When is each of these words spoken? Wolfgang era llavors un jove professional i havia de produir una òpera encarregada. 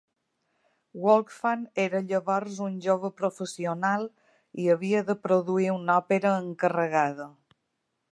Wolfgang 1.01 1.65
era 1.83 1.99
llavors 2.11 2.57
un 2.67 2.79
jove 2.85 3.11
professional 3.21 4.07
i 4.63 4.65
havia 4.75 5.03
de 5.11 5.17
produir 5.27 5.69
una 5.75 5.99
òpera 6.05 6.33
encarregada. 6.47 7.29